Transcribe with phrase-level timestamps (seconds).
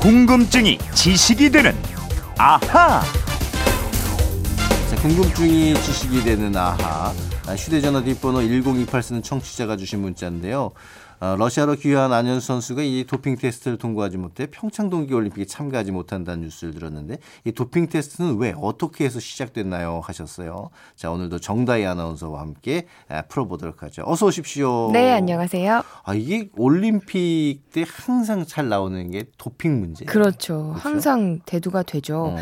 [0.00, 1.76] 궁금증이 지식이 되는
[2.38, 3.02] 아하.
[4.88, 7.12] 자, 궁금증이 지식이 되는 아하.
[7.50, 10.70] 아, 휴대전화 뒷번호 1028 쓰는 청취자가 주신 문자인데요.
[11.18, 16.74] 어, 러시아로 귀화한 안현수 선수가 이 도핑 테스트를 통과하지 못해 평창 동계올림픽에 참가하지 못한다는 뉴스를
[16.74, 20.70] 들었는데 이 도핑 테스트는 왜 어떻게 해서 시작됐나요 하셨어요.
[20.94, 24.04] 자 오늘도 정다희 아나운서와 함께 아, 풀어보도록 하죠.
[24.06, 24.90] 어서 오십시오.
[24.92, 25.82] 네, 안녕하세요.
[26.04, 30.04] 아 이게 올림픽 때 항상 잘 나오는 게 도핑 문제.
[30.04, 30.72] 그렇죠.
[30.78, 32.26] 항상 대두가 되죠.
[32.26, 32.36] 어,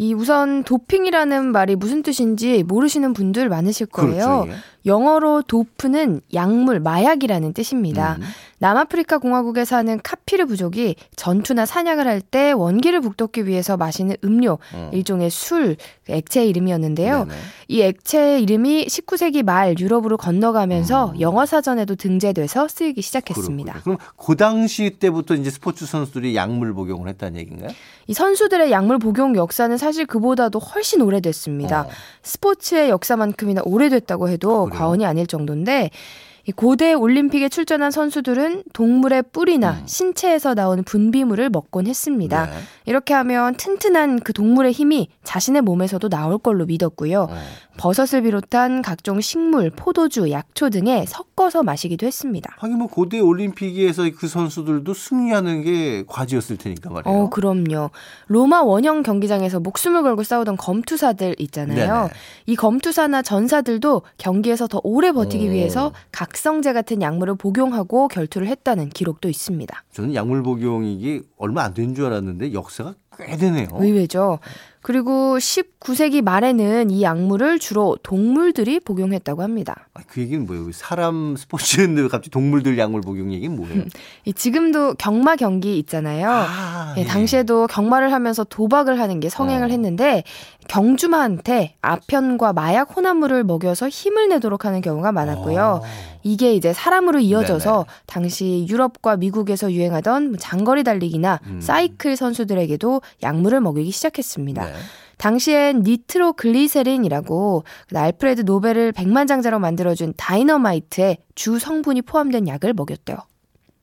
[0.00, 4.46] 이 우선 도핑이라는 말이 무슨 뜻인지 모르시는 분들 많으실 거예요.
[4.46, 4.46] 그렇죠.
[4.48, 4.54] 예.
[4.86, 8.16] 영어로 도프는 약물, 마약이라는 뜻입니다.
[8.18, 8.24] 음.
[8.60, 14.90] 남아프리카 공화국에 사는 카피르 부족이 전투나 사냥을 할 때 원기를 북돋기 위해서 마시는 음료, 어.
[14.92, 17.24] 일종의 술, 그 액체 이름이었는데요.
[17.24, 17.40] 네네.
[17.68, 23.72] 이 액체의 이름이 19세기 말 유럽으로 건너가면서 영어 사전에도 등재돼서 쓰이기 시작했습니다.
[23.72, 23.80] 음.
[23.80, 23.96] 그렇군요.
[23.96, 27.70] 그럼 그 당시 때부터 이제 스포츠 선수들이 약물 복용을 했다는 얘기인가요?
[28.06, 31.82] 이 선수들의 약물 복용 역사는 사실 그보다도 훨씬 오래됐습니다.
[31.82, 31.88] 어.
[32.22, 34.68] 스포츠의 역사만큼이나 오래됐다고 해도?
[34.70, 35.90] 과언이 아닐 정도인데
[36.39, 39.86] 이 고대 올림픽에 출전한 선수들은 동물의 뿔이나 음.
[39.86, 42.46] 신체에서 나오는 분비물을 먹곤 했습니다.
[42.46, 42.52] 네.
[42.86, 47.28] 이렇게 하면 튼튼한 그 동물의 힘이 자신의 몸에서도 나올 걸로 믿었고요.
[47.30, 47.36] 어.
[47.76, 52.54] 버섯을 비롯한 각종 식물, 포도주, 약초 등에 섞어서 마시기도 했습니다.
[52.58, 57.16] 하긴 뭐 고대 올림픽에서 그 선수들도 승리하는 게 과제였을 테니까 말이에요.
[57.16, 57.90] 어, 그럼요.
[58.26, 61.94] 로마 원형 경기장에서 목숨을 걸고 싸우던 검투사들 있잖아요.
[61.94, 62.10] 네네.
[62.46, 65.50] 이 검투사나 전사들도 경기에서 더 오래 버티기 오.
[65.50, 69.84] 위해서 각 성제 같은 약물을 복용하고 결투를 했다는 기록도 있습니다.
[69.92, 72.94] 저는 약물 복용이 얼마 안 된 줄 알았는데 역사가
[73.26, 73.68] 꽤 되네요.
[73.72, 74.38] 의외죠.
[74.82, 79.88] 그리고 19세기 말에는 이 약물을 주로 동물들이 복용했다고 합니다.
[79.92, 80.72] 아, 그 얘기는 뭐예요?
[80.72, 83.84] 사람 스포츠인데 갑자기 동물들 약물 복용 얘기는 뭐예요?
[84.24, 86.30] 이 지금도 경마 경기 있잖아요.
[86.30, 87.04] 아, 예, 예.
[87.04, 89.70] 당시에도 경마를 하면서 도박을 하는 게 성행을 어.
[89.70, 90.24] 했는데
[90.68, 95.82] 경주마한테 아편과 마약 혼합물을 먹여서 힘을 내도록 하는 경우가 많았고요.
[95.82, 96.10] 어.
[96.22, 97.84] 이게 이제 사람으로 이어져서 네네.
[98.06, 101.60] 당시 유럽과 미국에서 유행하던 뭐 장거리 달리기나 음.
[101.60, 104.64] 사이클 선수들에게도 약물을 먹이기 시작했습니다.
[104.64, 104.72] 네.
[105.18, 113.18] 당시엔 니트로글리세린이라고 그 알프레드 노벨을 백만장자로 만들어준 다이너마이트의 주 성분이 포함된 약을 먹였대요.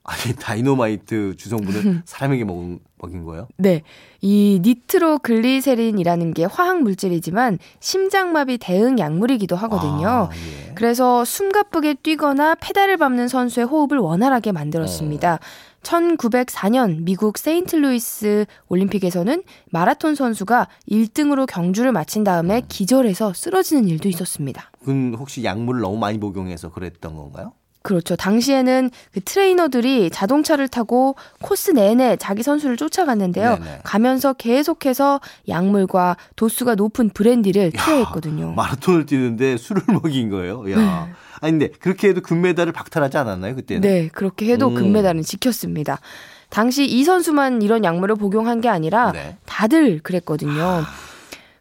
[0.08, 3.46] 아니 다이노마이트 주성분을 사람에게 먹은, 먹인 거예요?
[3.58, 3.82] 네.
[4.22, 10.08] 이 니트로글리세린이라는 게 화학 물질이지만 심장마비 대응 약물이기도 하거든요.
[10.08, 10.72] 아, 예.
[10.74, 15.40] 그래서 숨가쁘게 뛰거나 페달을 밟는 선수의 호흡을 원활하게 만들었습니다.
[15.82, 24.70] 1904년 미국 세인트루이스 올림픽에서는 마라톤 선수가 1등으로 경주를 마친 다음에 기절해서 쓰러지는 일도 있었습니다.
[24.80, 27.52] 그건 혹시 약물을 너무 많이 복용해서 그랬던 건가요?
[27.82, 28.16] 그렇죠.
[28.16, 33.58] 당시에는 그 트레이너들이 자동차를 타고 코스 내내 자기 선수를 쫓아갔는데요.
[33.58, 33.80] 네네.
[33.84, 38.52] 가면서 계속해서 약물과 도수가 높은 브랜디를 투여했거든요.
[38.52, 40.70] 마라톤을 뛰는데 술을 먹인 거예요.
[40.72, 41.08] 야.
[41.40, 43.80] 아니 근데 그렇게 해도 금메달을 박탈하지 않았나요 그때는?
[43.82, 44.74] 네, 그렇게 해도 음.
[44.74, 46.00] 금메달은 지켰습니다.
[46.50, 49.36] 당시 이 선수만 이런 약물을 복용한 게 아니라 네.
[49.46, 50.82] 다들 그랬거든요.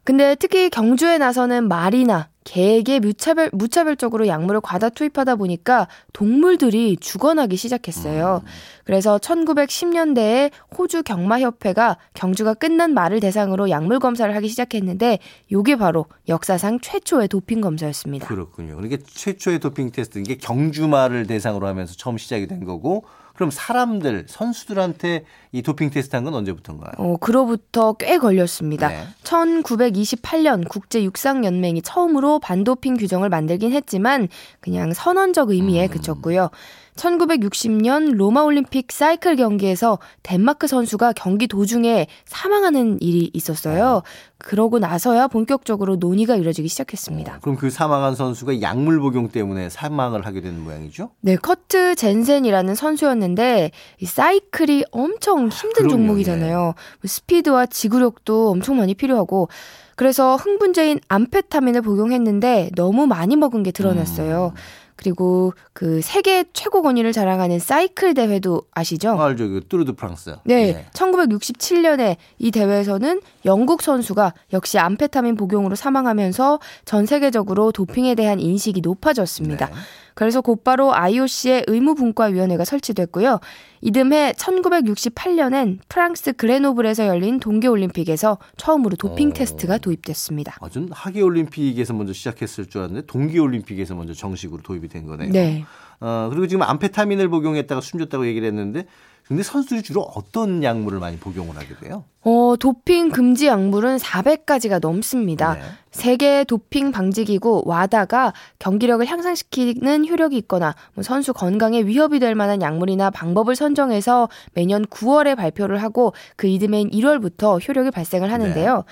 [0.04, 8.42] 근데 특히 경주에 나서는 말이나 개에게 무차별, 무차별적으로 약물을 과다 투입하다 보니까 동물들이 죽어나기 시작했어요.
[8.86, 15.20] 그래서 1910년대에 호주 경마협회가 경주가 끝난 말을 대상으로 약물 검사를 하기 시작했는데
[15.52, 18.26] 요게 바로 역사상 최초의 도핑 검사였습니다.
[18.28, 18.78] 그렇군요.
[18.78, 23.04] 그러니까 최초의 도핑 테스트 이게 경주마를 대상으로 하면서 처음 시작이 된 거고
[23.38, 26.92] 그럼 사람들 선수들한테 이 도핑 테스트 한 건 언제부터인가요?
[26.98, 28.90] 어, 그로부터 꽤 걸렸습니다.
[28.90, 29.04] 네.
[29.24, 34.28] 1928년 국제 육상 연맹이 처음으로 반도핑 규정을 만들긴 했지만
[34.60, 35.90] 그냥 선언적 의미에 음.
[35.90, 36.50] 그쳤고요.
[36.96, 44.02] 1960년 로마 올림픽 사이클 경기에서 덴마크 선수가 경기 도중에 사망하는 일이 있었어요.
[44.40, 47.40] 그러고 나서야 본격적으로 논의가 이뤄지기 시작했습니다.
[47.42, 51.10] 그럼 그 사망한 선수가 약물 복용 때문에 사망을 하게 되는 모양이죠?
[51.22, 56.60] 네, 커트 젠센이라는 선수였는데 이 사이클이 엄청 힘든 그럼요, 종목이잖아요.
[56.62, 56.74] 뭐
[57.04, 59.50] 스피드와 지구력도 엄청 많이 필요하고
[59.96, 64.54] 그래서 흥분제인 암페타민을 복용했는데 너무 많이 먹은 게 드러났어요.
[64.98, 69.20] 그리고 그 세계 최고 권위를 자랑하는 사이클 대회도 아시죠?
[69.20, 70.36] 알죠, 그 뚜르드 프랑스.
[70.44, 70.86] 네, 예.
[70.92, 79.68] 1967년에 이 대회에서는 영국 선수가 역시 암페타민 복용으로 사망하면서 전 세계적으로 도핑에 대한 인식이 높아졌습니다.
[79.68, 79.74] 네.
[80.18, 83.40] 그래서 곧바로 IOC의 의무분과위원회가 설치됐고요.
[83.82, 89.34] 이듬해 1968년엔 프랑스 그레노블에서 열린 동계올림픽에서 처음으로 도핑 오.
[89.34, 90.58] 테스트가 도입됐습니다.
[90.60, 95.30] 아, 전 하계올림픽에서 먼저 시작했을 줄 알았는데 동계올림픽에서 먼저 정식으로 도입이 된 거네요.
[95.32, 95.64] 네.
[96.00, 98.88] 어, 그리고 지금 암페타민을 복용했다가 숨졌다고 얘기를 했는데
[99.28, 102.06] 근데 선수들이 주로 어떤 약물을 많이 복용을 하게 돼요?
[102.22, 105.56] 어, 도핑 금지 약물은 400가지가 넘습니다.
[105.56, 105.62] 네.
[105.92, 112.62] 세계 도핑 방지 기구 와다가 경기력을 향상시키는 효력이 있거나 뭐 선수 건강에 위협이 될 만한
[112.62, 118.86] 약물이나 방법을 선정해서 매년 9월에 발표를 하고 그 이듬해인 1월부터 효력이 발생을 하는데요.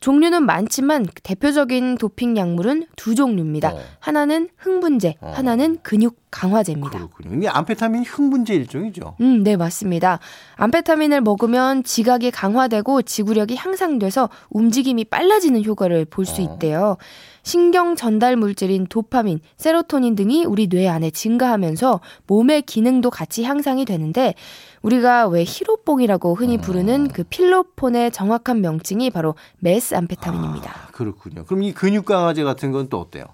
[0.00, 3.74] 종류는 많지만 대표적인 도핑 약물은 두 종류입니다.
[3.74, 3.78] 어.
[4.00, 5.32] 하나는 흥분제, 어.
[5.34, 6.90] 하나는 근육 강화제입니다.
[6.90, 7.30] 그렇군요.
[7.30, 9.16] 근데 암페타민이 흥분제 일종이죠.
[9.20, 10.18] 음, 네, 맞습니다.
[10.56, 16.44] 암페타민을 먹으면 지각이 강화되고 지구력이 향상돼서 움직임이 빨라지는 효과를 볼수 어.
[16.44, 16.96] 있대요.
[17.42, 24.34] 신경 전달 물질인 도파민, 세로토닌 등이 우리 뇌 안에 증가하면서 몸의 기능도 같이 향상이 되는데
[24.82, 30.70] 우리가 왜 히로뽕이라고 흔히 부르는 그 필로폰의 정확한 명칭이 바로 메스암페타민입니다.
[30.70, 31.44] 아, 그렇군요.
[31.44, 33.24] 그럼 이 근육 강화제 같은 건 또 어때요?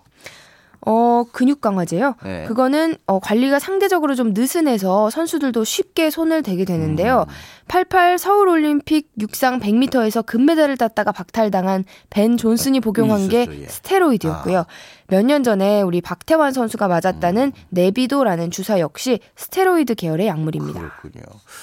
[0.89, 2.15] 어, 근육 강화제요?
[2.23, 2.45] 네.
[2.47, 7.27] 그거는 어, 관리가 상대적으로 좀 느슨해서 선수들도 쉽게 손을 대게 되는데요.
[7.29, 7.33] 음.
[7.67, 13.67] 88 서울 올림픽 육상 100m에서 금메달을 땄다가 박탈당한 벤 존슨이 복용한 게 예.
[13.67, 14.61] 스테로이드였고요.
[14.61, 14.67] 아.
[15.09, 17.53] 몇 년 전에 우리 박태환 선수가 맞았다는 음.
[17.71, 20.79] 네비도라는 주사 역시 스테로이드 계열의 약물입니다.
[20.81, 21.23] 그렇군요.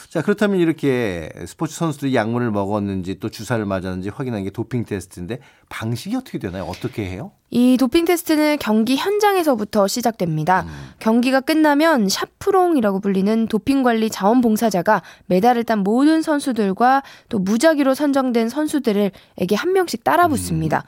[0.09, 6.15] 자, 그렇다면 이렇게 스포츠 선수들이 약물을 먹었는지 또 주사를 맞았는지 확인하는 게 도핑 테스트인데 방식이
[6.15, 6.63] 어떻게 되나요?
[6.63, 7.31] 어떻게 해요?
[7.49, 10.65] 이 도핑 테스트는 경기 현장에서부터 시작됩니다.
[10.99, 19.55] 경기가 끝나면 샤프롱이라고 불리는 도핑 관리 자원봉사자가 메달을 딴 모든 선수들과 또 무작위로 선정된 선수들에게
[19.55, 20.83] 한 명씩 따라 붙습니다.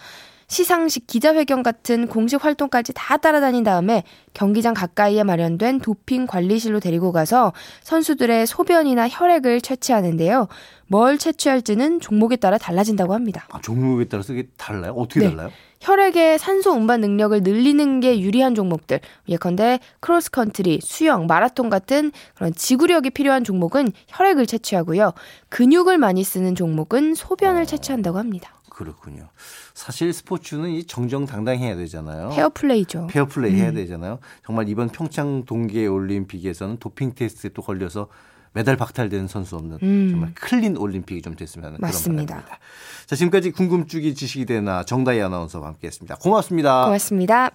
[0.48, 4.04] 시상식 기자회견 같은 공식 활동까지 다 따라다닌 다음에
[4.34, 7.54] 경기장 가까이에 마련된 도핑 관리실로 데리고 가서
[7.84, 10.48] 선수들의 소변이나 혈액을 채취하는데요.
[10.88, 13.48] 뭘 채취할지는 종목에 따라 달라진다고 합니다.
[13.52, 14.94] 아, 종목에 따라서 이게 달라요?
[14.96, 15.30] 어떻게 네.
[15.30, 15.52] 달라요?
[15.82, 19.00] 혈액의 산소 운반 능력을 늘리는 게 유리한 종목들.
[19.30, 25.14] 예컨대 크로스컨트리, 수영, 마라톤 같은 그런 지구력이 필요한 종목은 혈액을 채취하고요.
[25.50, 28.56] 근육을 많이 쓰는 종목은 소변을 채취한다고 합니다.
[28.76, 29.30] 그렇군요.
[29.74, 32.30] 사실 스포츠는 이 정정당당해야 되잖아요.
[32.36, 33.08] 페어플레이죠.
[33.08, 34.20] 페어플레이 해야 되잖아요.
[34.46, 38.10] 정말 이번 평창 동계 올림픽에서는 도핑 테스트에 또 걸려서
[38.52, 40.08] 메달 박탈되는 선수 없는 음.
[40.12, 42.26] 정말 클린 올림픽이 좀 됐으면 하는 맞습니다.
[42.26, 42.60] 그런 바람입니다.
[43.06, 46.16] 자, 지금까지 궁금증이 지식이 되나 정다희 아나운서와 함께했습니다.
[46.16, 46.86] 고맙습니다.
[46.86, 47.52] 고맙습니다.